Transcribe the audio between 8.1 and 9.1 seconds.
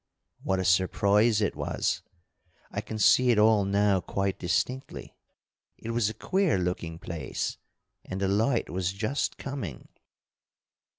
the light was